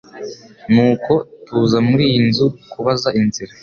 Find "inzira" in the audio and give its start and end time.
3.19-3.53